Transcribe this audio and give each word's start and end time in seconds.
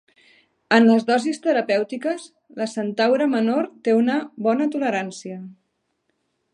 En 0.77 0.87
les 0.91 1.03
dosis 1.09 1.39
terapèutiques, 1.43 2.25
la 2.63 2.67
centaura 2.73 3.29
menor 3.37 3.69
té 3.89 3.95
una 4.01 4.19
bona 4.49 4.71
tolerància. 4.77 5.41